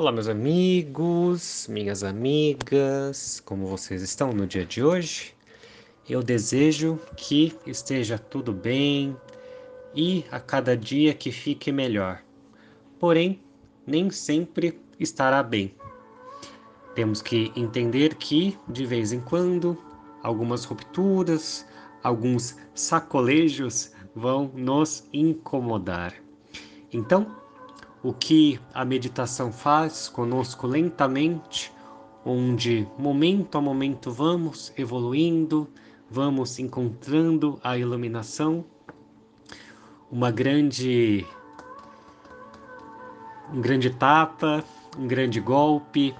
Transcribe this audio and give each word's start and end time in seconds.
Olá, 0.00 0.10
meus 0.10 0.28
amigos, 0.28 1.66
minhas 1.68 2.02
amigas, 2.02 3.38
como 3.44 3.66
vocês 3.66 4.00
estão 4.00 4.32
no 4.32 4.46
dia 4.46 4.64
de 4.64 4.82
hoje? 4.82 5.34
Eu 6.08 6.22
desejo 6.22 6.98
que 7.18 7.54
esteja 7.66 8.18
tudo 8.18 8.50
bem 8.50 9.14
e 9.94 10.24
a 10.30 10.40
cada 10.40 10.74
dia 10.74 11.12
que 11.12 11.30
fique 11.30 11.70
melhor. 11.70 12.22
Porém, 12.98 13.42
nem 13.86 14.10
sempre 14.10 14.80
estará 14.98 15.42
bem. 15.42 15.74
Temos 16.94 17.20
que 17.20 17.52
entender 17.54 18.14
que, 18.14 18.58
de 18.68 18.86
vez 18.86 19.12
em 19.12 19.20
quando, 19.20 19.76
algumas 20.22 20.64
rupturas, 20.64 21.66
alguns 22.02 22.56
sacolejos 22.74 23.92
vão 24.14 24.50
nos 24.54 25.06
incomodar. 25.12 26.14
Então, 26.90 27.39
o 28.02 28.12
que 28.12 28.58
a 28.72 28.84
meditação 28.84 29.52
faz 29.52 30.08
conosco 30.08 30.66
lentamente, 30.66 31.72
onde 32.24 32.88
momento 32.98 33.58
a 33.58 33.60
momento 33.60 34.10
vamos 34.10 34.72
evoluindo, 34.76 35.68
vamos 36.10 36.58
encontrando 36.58 37.58
a 37.62 37.76
iluminação, 37.76 38.64
uma 40.10 40.30
grande 40.30 41.26
um 43.52 43.60
grande 43.60 43.90
tapa, 43.90 44.64
um 44.96 45.06
grande 45.06 45.40
golpe, 45.40 46.14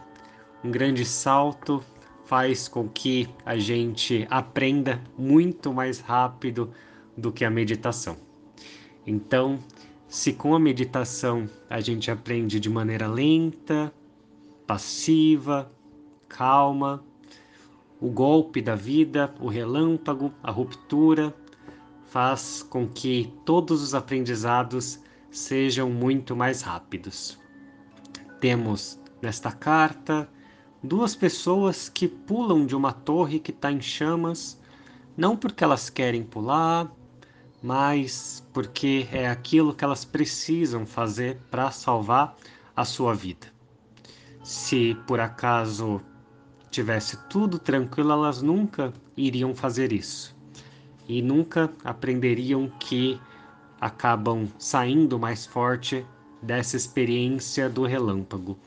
um 0.64 0.70
grande 0.70 1.04
salto 1.04 1.82
faz 2.24 2.68
com 2.68 2.88
que 2.88 3.28
a 3.44 3.56
gente 3.56 4.26
aprenda 4.30 5.00
muito 5.18 5.72
mais 5.72 5.98
rápido 5.98 6.70
do 7.16 7.32
que 7.32 7.44
a 7.44 7.50
meditação. 7.50 8.16
Então, 9.06 9.58
se 10.10 10.32
com 10.32 10.56
a 10.56 10.58
meditação 10.58 11.48
a 11.70 11.80
gente 11.80 12.10
aprende 12.10 12.58
de 12.58 12.68
maneira 12.68 13.06
lenta, 13.06 13.94
passiva, 14.66 15.70
calma, 16.28 17.04
o 18.00 18.10
golpe 18.10 18.60
da 18.60 18.74
vida, 18.74 19.32
o 19.38 19.46
relâmpago, 19.46 20.34
a 20.42 20.50
ruptura, 20.50 21.32
faz 22.06 22.60
com 22.60 22.88
que 22.88 23.32
todos 23.44 23.80
os 23.84 23.94
aprendizados 23.94 24.98
sejam 25.30 25.88
muito 25.88 26.34
mais 26.34 26.60
rápidos. 26.60 27.38
Temos 28.40 29.00
nesta 29.22 29.52
carta 29.52 30.28
duas 30.82 31.14
pessoas 31.14 31.88
que 31.88 32.08
pulam 32.08 32.66
de 32.66 32.74
uma 32.74 32.92
torre 32.92 33.38
que 33.38 33.52
está 33.52 33.70
em 33.70 33.80
chamas, 33.80 34.60
não 35.16 35.36
porque 35.36 35.62
elas 35.62 35.88
querem 35.88 36.24
pular, 36.24 36.90
mas 37.62 38.46
porque 38.52 39.06
é 39.12 39.28
aquilo 39.28 39.74
que 39.74 39.84
elas 39.84 40.04
precisam 40.04 40.86
fazer 40.86 41.38
para 41.50 41.70
salvar 41.70 42.36
a 42.74 42.84
sua 42.84 43.14
vida. 43.14 43.46
Se 44.42 44.96
por 45.06 45.20
acaso 45.20 46.00
tivesse 46.70 47.16
tudo 47.28 47.58
tranquilo, 47.58 48.12
elas 48.12 48.40
nunca 48.40 48.92
iriam 49.16 49.54
fazer 49.54 49.92
isso 49.92 50.34
e 51.08 51.20
nunca 51.20 51.70
aprenderiam 51.84 52.70
que 52.78 53.20
acabam 53.80 54.48
saindo 54.58 55.18
mais 55.18 55.44
forte 55.44 56.06
dessa 56.40 56.76
experiência 56.76 57.68
do 57.68 57.84
relâmpago. 57.84 58.58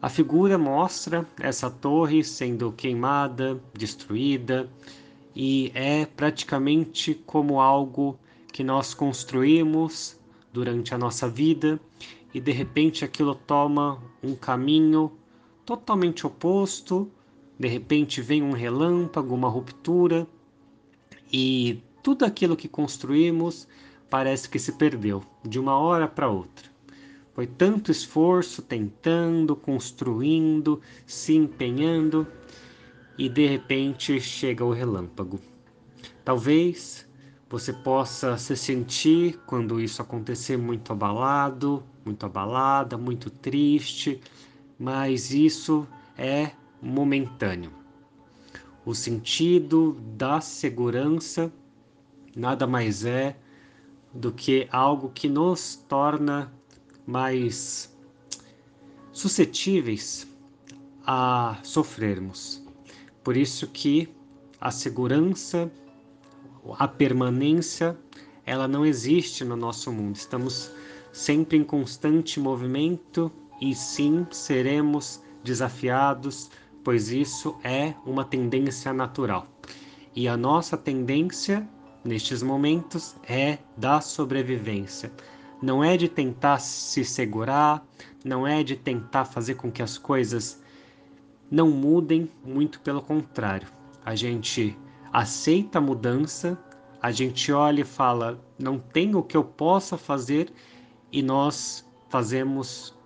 A 0.00 0.08
figura 0.08 0.58
mostra 0.58 1.26
essa 1.40 1.70
torre 1.70 2.24
sendo 2.24 2.72
queimada, 2.72 3.60
destruída, 3.72 4.68
e 5.34 5.72
é 5.74 6.06
praticamente 6.06 7.14
como 7.26 7.60
algo 7.60 8.18
que 8.52 8.62
nós 8.62 8.94
construímos 8.94 10.18
durante 10.52 10.94
a 10.94 10.98
nossa 10.98 11.28
vida 11.28 11.80
e 12.32 12.40
de 12.40 12.52
repente 12.52 13.04
aquilo 13.04 13.34
toma 13.34 14.00
um 14.22 14.34
caminho 14.34 15.12
totalmente 15.64 16.26
oposto, 16.26 17.10
de 17.58 17.68
repente 17.68 18.20
vem 18.20 18.42
um 18.42 18.52
relâmpago, 18.52 19.34
uma 19.34 19.48
ruptura 19.48 20.26
e 21.32 21.82
tudo 22.02 22.24
aquilo 22.24 22.56
que 22.56 22.68
construímos 22.68 23.66
parece 24.08 24.48
que 24.48 24.58
se 24.58 24.72
perdeu 24.72 25.24
de 25.42 25.58
uma 25.58 25.76
hora 25.76 26.06
para 26.06 26.28
outra. 26.28 26.72
Foi 27.32 27.48
tanto 27.48 27.90
esforço 27.90 28.62
tentando, 28.62 29.56
construindo, 29.56 30.80
se 31.04 31.34
empenhando 31.34 32.24
e 33.16 33.28
de 33.28 33.46
repente 33.46 34.20
chega 34.20 34.64
o 34.64 34.72
relâmpago. 34.72 35.40
Talvez 36.24 37.08
você 37.48 37.72
possa 37.72 38.36
se 38.36 38.56
sentir, 38.56 39.38
quando 39.46 39.80
isso 39.80 40.02
acontecer, 40.02 40.56
muito 40.56 40.92
abalado, 40.92 41.82
muito 42.04 42.26
abalada, 42.26 42.98
muito 42.98 43.30
triste, 43.30 44.20
mas 44.78 45.30
isso 45.30 45.86
é 46.18 46.50
momentâneo. 46.82 47.72
O 48.84 48.94
sentido 48.94 49.92
da 50.16 50.40
segurança 50.40 51.52
nada 52.34 52.66
mais 52.66 53.04
é 53.04 53.36
do 54.12 54.32
que 54.32 54.68
algo 54.70 55.10
que 55.10 55.28
nos 55.28 55.76
torna 55.88 56.52
mais 57.06 57.94
suscetíveis 59.12 60.26
a 61.06 61.58
sofrermos. 61.62 62.63
Por 63.24 63.38
isso 63.38 63.66
que 63.68 64.08
a 64.60 64.70
segurança, 64.70 65.72
a 66.78 66.86
permanência, 66.86 67.98
ela 68.44 68.68
não 68.68 68.84
existe 68.84 69.44
no 69.44 69.56
nosso 69.56 69.90
mundo. 69.90 70.14
Estamos 70.16 70.70
sempre 71.10 71.56
em 71.56 71.64
constante 71.64 72.38
movimento 72.38 73.32
e 73.60 73.74
sim 73.74 74.26
seremos 74.30 75.22
desafiados, 75.42 76.50
pois 76.84 77.08
isso 77.08 77.56
é 77.64 77.94
uma 78.04 78.24
tendência 78.24 78.92
natural. 78.92 79.48
E 80.14 80.28
a 80.28 80.36
nossa 80.36 80.76
tendência 80.76 81.66
nestes 82.04 82.42
momentos 82.42 83.16
é 83.26 83.58
da 83.74 84.02
sobrevivência. 84.02 85.10
Não 85.62 85.82
é 85.82 85.96
de 85.96 86.10
tentar 86.10 86.58
se 86.58 87.02
segurar, 87.06 87.82
não 88.22 88.46
é 88.46 88.62
de 88.62 88.76
tentar 88.76 89.24
fazer 89.24 89.54
com 89.54 89.72
que 89.72 89.82
as 89.82 89.96
coisas 89.96 90.62
não 91.50 91.70
mudem, 91.70 92.30
muito 92.44 92.80
pelo 92.80 93.02
contrário. 93.02 93.68
A 94.04 94.14
gente 94.14 94.76
aceita 95.12 95.78
a 95.78 95.82
mudança, 95.82 96.58
a 97.00 97.10
gente 97.10 97.52
olha 97.52 97.82
e 97.82 97.84
fala, 97.84 98.40
não 98.58 98.78
tem 98.78 99.14
o 99.14 99.22
que 99.22 99.36
eu 99.36 99.44
possa 99.44 99.96
fazer, 99.96 100.52
e 101.12 101.22
nós 101.22 101.88
fazemos 102.08 102.96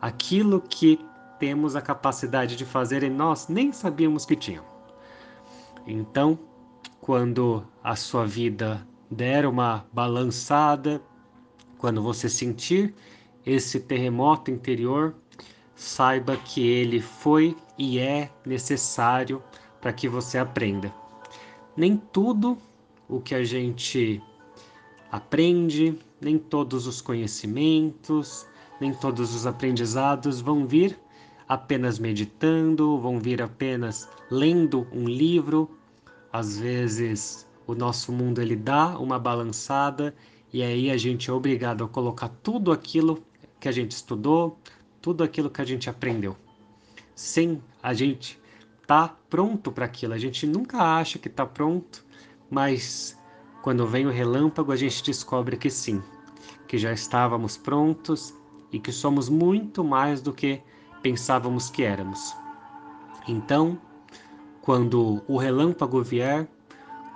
aquilo 0.00 0.60
que 0.60 0.98
temos 1.38 1.76
a 1.76 1.82
capacidade 1.82 2.56
de 2.56 2.64
fazer 2.64 3.02
e 3.02 3.10
nós 3.10 3.48
nem 3.48 3.72
sabíamos 3.72 4.24
que 4.24 4.34
tínhamos. 4.34 4.70
Então, 5.86 6.38
quando 7.00 7.64
a 7.82 7.96
sua 7.96 8.26
vida 8.26 8.86
der 9.10 9.46
uma 9.46 9.86
balançada, 9.92 11.00
quando 11.78 12.02
você 12.02 12.28
sentir 12.28 12.94
esse 13.46 13.80
terremoto 13.80 14.50
interior, 14.50 15.14
saiba 15.78 16.36
que 16.36 16.60
ele 16.66 17.00
foi 17.00 17.56
e 17.78 18.00
é 18.00 18.28
necessário 18.44 19.40
para 19.80 19.92
que 19.92 20.08
você 20.08 20.36
aprenda. 20.36 20.92
Nem 21.76 21.96
tudo 21.96 22.58
o 23.08 23.20
que 23.20 23.32
a 23.32 23.44
gente 23.44 24.20
aprende, 25.10 25.96
nem 26.20 26.36
todos 26.36 26.88
os 26.88 27.00
conhecimentos, 27.00 28.44
nem 28.80 28.92
todos 28.92 29.32
os 29.32 29.46
aprendizados 29.46 30.40
vão 30.40 30.66
vir 30.66 30.98
apenas 31.48 32.00
meditando, 32.00 32.98
vão 32.98 33.20
vir 33.20 33.40
apenas 33.40 34.08
lendo 34.32 34.84
um 34.92 35.04
livro. 35.04 35.70
Às 36.32 36.58
vezes 36.58 37.46
o 37.68 37.74
nosso 37.74 38.10
mundo 38.10 38.42
ele 38.42 38.56
dá 38.56 38.98
uma 38.98 39.18
balançada 39.18 40.12
e 40.52 40.60
aí 40.60 40.90
a 40.90 40.96
gente 40.96 41.30
é 41.30 41.32
obrigado 41.32 41.84
a 41.84 41.88
colocar 41.88 42.30
tudo 42.42 42.72
aquilo 42.72 43.22
que 43.60 43.68
a 43.68 43.72
gente 43.72 43.92
estudou, 43.92 44.58
tudo 45.08 45.24
aquilo 45.24 45.48
que 45.48 45.62
a 45.62 45.64
gente 45.64 45.88
aprendeu. 45.88 46.36
Sem 47.14 47.62
a 47.82 47.94
gente 47.94 48.38
tá 48.86 49.16
pronto 49.30 49.72
para 49.72 49.86
aquilo. 49.86 50.12
A 50.12 50.18
gente 50.18 50.46
nunca 50.46 50.82
acha 50.82 51.18
que 51.18 51.28
está 51.28 51.46
pronto, 51.46 52.04
mas 52.50 53.18
quando 53.62 53.86
vem 53.86 54.06
o 54.06 54.10
relâmpago, 54.10 54.70
a 54.70 54.76
gente 54.76 55.02
descobre 55.02 55.56
que 55.56 55.70
sim, 55.70 56.02
que 56.66 56.76
já 56.76 56.92
estávamos 56.92 57.56
prontos 57.56 58.34
e 58.70 58.78
que 58.78 58.92
somos 58.92 59.30
muito 59.30 59.82
mais 59.82 60.20
do 60.20 60.30
que 60.30 60.60
pensávamos 61.00 61.70
que 61.70 61.84
éramos. 61.84 62.36
Então, 63.26 63.80
quando 64.60 65.22
o 65.26 65.38
relâmpago 65.38 66.02
vier, 66.02 66.46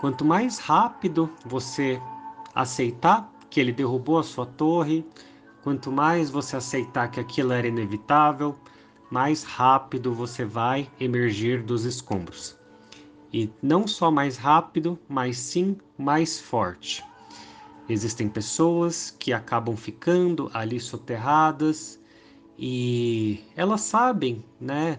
quanto 0.00 0.24
mais 0.24 0.58
rápido 0.58 1.28
você 1.44 2.00
aceitar 2.54 3.30
que 3.50 3.60
ele 3.60 3.70
derrubou 3.70 4.18
a 4.18 4.22
sua 4.22 4.46
torre, 4.46 5.04
Quanto 5.62 5.93
mais 5.93 6.29
você 6.29 6.56
aceitar 6.56 7.11
que 7.11 7.20
aquilo 7.20 7.53
era 7.53 7.69
inevitável, 7.69 8.56
mais 9.11 9.44
rápido 9.44 10.12
você 10.12 10.44
vai 10.44 10.91
emergir 10.99 11.62
dos 11.62 11.85
escombros. 11.85 12.59
E 13.32 13.49
não 13.62 13.87
só 13.87 14.11
mais 14.11 14.37
rápido, 14.37 14.99
mas 15.09 15.38
sim 15.38 15.76
mais 15.97 16.41
forte. 16.41 17.05
Existem 17.88 18.29
pessoas 18.29 19.14
que 19.19 19.32
acabam 19.32 19.76
ficando 19.76 20.50
ali 20.53 20.81
soterradas 20.81 22.00
e 22.59 23.44
elas 23.56 23.82
sabem, 23.82 24.44
né, 24.61 24.99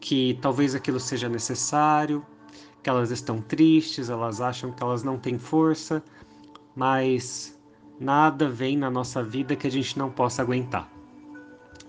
que 0.00 0.38
talvez 0.40 0.74
aquilo 0.74 0.98
seja 0.98 1.28
necessário, 1.28 2.24
que 2.82 2.88
elas 2.88 3.10
estão 3.10 3.40
tristes, 3.40 4.08
elas 4.08 4.40
acham 4.40 4.72
que 4.72 4.82
elas 4.82 5.02
não 5.02 5.18
têm 5.18 5.38
força, 5.38 6.02
mas 6.74 7.58
nada 8.00 8.48
vem 8.48 8.78
na 8.78 8.90
nossa 8.90 9.22
vida 9.22 9.54
que 9.54 9.66
a 9.66 9.70
gente 9.70 9.98
não 9.98 10.10
possa 10.10 10.40
aguentar. 10.40 10.88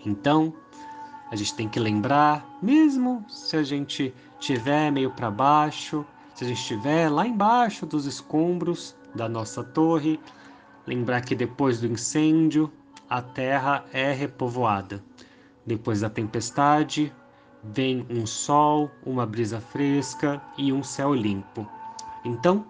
Então, 0.06 0.54
a 1.32 1.36
gente 1.38 1.56
tem 1.56 1.70
que 1.70 1.80
lembrar, 1.80 2.46
mesmo 2.62 3.26
se 3.30 3.56
a 3.56 3.64
gente 3.64 4.14
tiver 4.38 4.92
meio 4.92 5.12
para 5.12 5.32
baixo, 5.32 6.06
se 6.36 6.44
a 6.44 6.48
gente 6.48 6.60
estiver 6.60 7.10
lá 7.10 7.26
embaixo 7.26 7.86
dos 7.86 8.06
escombros 8.06 8.94
da 9.16 9.30
nossa 9.30 9.64
torre, 9.64 10.20
lembrar 10.86 11.22
que 11.22 11.34
depois 11.34 11.80
do 11.80 11.88
incêndio 11.88 12.70
a 13.10 13.22
terra 13.22 13.86
é 13.94 14.12
repovoada. 14.12 15.02
Depois 15.66 16.02
da 16.02 16.10
tempestade, 16.10 17.14
vem 17.64 18.06
um 18.10 18.26
sol, 18.26 18.92
uma 19.06 19.26
brisa 19.26 19.62
fresca 19.62 20.42
e 20.58 20.74
um 20.74 20.84
céu 20.84 21.14
limpo. 21.14 21.68
Então, 22.26 22.66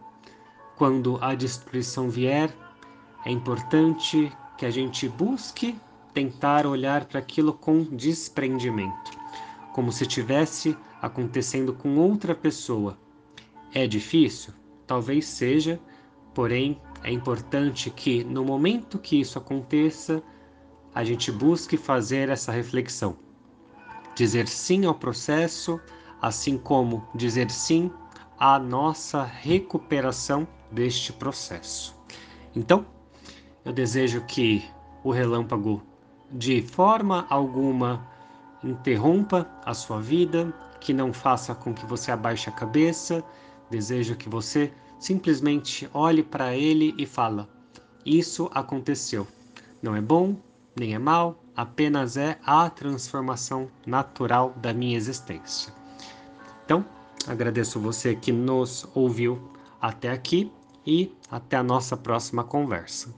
quando 0.75 1.17
a 1.21 1.33
destruição 1.33 2.09
vier, 2.09 2.53
é 3.25 3.31
importante 3.31 4.31
que 4.57 4.65
a 4.65 4.69
gente 4.69 5.07
busque 5.07 5.75
tentar 6.13 6.65
olhar 6.65 7.06
para 7.06 7.19
aquilo 7.19 7.53
com 7.53 7.83
desprendimento, 7.83 9.12
como 9.73 9.91
se 9.91 10.06
tivesse 10.06 10.77
acontecendo 11.01 11.73
com 11.73 11.97
outra 11.97 12.35
pessoa. 12.35 12.97
É 13.73 13.88
difícil? 13.88 14.53
Talvez 14.85 15.25
seja, 15.25 15.79
porém 16.33 16.79
é 17.03 17.12
importante 17.12 17.89
que 17.89 18.23
no 18.23 18.44
momento 18.44 19.00
que 19.00 19.19
isso 19.19 19.38
aconteça, 19.38 20.21
a 20.94 21.03
gente 21.03 21.31
busque 21.31 21.77
fazer 21.77 22.29
essa 22.29 22.51
reflexão 22.51 23.18
dizer 24.15 24.47
sim 24.47 24.85
ao 24.85 24.94
processo, 24.94 25.79
assim 26.21 26.57
como 26.57 27.07
dizer 27.15 27.50
sim 27.50 27.91
à 28.38 28.59
nossa 28.59 29.23
recuperação 29.23 30.47
deste 30.71 31.13
processo. 31.13 31.95
Então, 32.56 32.85
eu 33.63 33.71
desejo 33.71 34.21
que 34.21 34.63
o 35.03 35.11
relâmpago 35.11 35.81
de 36.31 36.61
forma 36.61 37.25
alguma 37.29 38.07
interrompa 38.63 39.49
a 39.65 39.73
sua 39.73 39.99
vida, 39.99 40.53
que 40.79 40.93
não 40.93 41.13
faça 41.13 41.53
com 41.53 41.73
que 41.73 41.85
você 41.85 42.11
abaixe 42.11 42.49
a 42.49 42.53
cabeça. 42.53 43.23
Desejo 43.69 44.15
que 44.15 44.29
você 44.29 44.71
simplesmente 44.99 45.89
olhe 45.93 46.23
para 46.23 46.55
ele 46.55 46.93
e 46.97 47.05
fala: 47.05 47.47
isso 48.05 48.49
aconteceu. 48.53 49.27
Não 49.81 49.95
é 49.95 50.01
bom, 50.01 50.35
nem 50.75 50.93
é 50.93 50.99
mal, 50.99 51.43
apenas 51.55 52.17
é 52.17 52.39
a 52.45 52.69
transformação 52.69 53.69
natural 53.85 54.53
da 54.57 54.73
minha 54.73 54.97
existência. 54.97 55.73
Então, 56.65 56.85
agradeço 57.27 57.79
você 57.79 58.15
que 58.15 58.31
nos 58.31 58.87
ouviu 58.93 59.39
até 59.81 60.11
aqui 60.11 60.51
e 60.85 61.11
até 61.29 61.57
a 61.57 61.63
nossa 61.63 61.97
próxima 61.97 62.43
conversa. 62.43 63.13